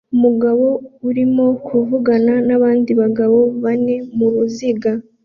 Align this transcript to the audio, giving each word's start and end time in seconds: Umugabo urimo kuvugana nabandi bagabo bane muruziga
Umugabo 0.15 0.65
urimo 1.09 1.45
kuvugana 1.67 2.33
nabandi 2.47 2.91
bagabo 3.01 3.39
bane 3.63 3.95
muruziga 4.17 4.91